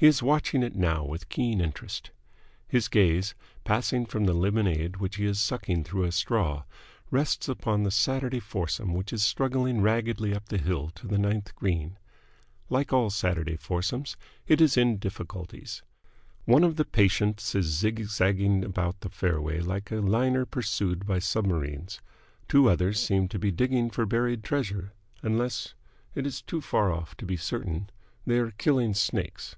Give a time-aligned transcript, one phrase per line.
[0.00, 2.12] He is watching it now with keen interest.
[2.68, 3.34] His gaze,
[3.64, 6.62] passing from the lemonade which he is sucking through a straw,
[7.10, 11.52] rests upon the Saturday foursome which is struggling raggedly up the hill to the ninth
[11.56, 11.98] green.
[12.70, 15.82] Like all Saturday foursomes, it is in difficulties.
[16.44, 22.00] One of the patients is zigzagging about the fairway like a liner pursued by submarines.
[22.46, 24.92] Two others seem to be digging for buried treasure,
[25.24, 25.74] unless
[26.14, 27.90] it is too far off to be certain
[28.24, 29.56] they are killing snakes.